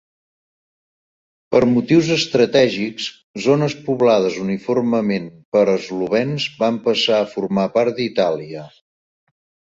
Per 1.55 1.59
motius 1.73 2.07
estratègics, 2.13 3.05
zones 3.43 3.75
poblades 3.89 4.39
uniformement 4.45 5.27
per 5.57 5.63
eslovens 5.73 6.47
van 6.63 6.79
passar 6.87 7.19
a 7.19 7.29
formar 7.35 7.67
part 7.77 7.97
d'Itàlia. 8.01 8.65